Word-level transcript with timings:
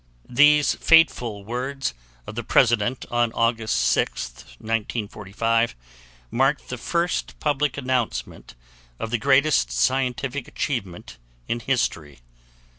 These 0.31 0.73
fateful 0.73 1.45
words 1.45 1.93
of 2.25 2.33
the 2.33 2.41
President 2.43 3.05
on 3.11 3.31
August 3.33 3.95
6th, 3.95 4.45
1945, 4.57 5.75
marked 6.31 6.69
the 6.69 6.79
first 6.79 7.39
public 7.39 7.77
announcement 7.77 8.55
of 8.99 9.11
the 9.11 9.19
greatest 9.19 9.71
scientific 9.71 10.47
achievement 10.47 11.17
in 11.47 11.59
history. 11.59 12.21